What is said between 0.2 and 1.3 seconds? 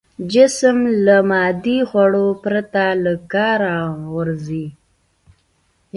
جسم له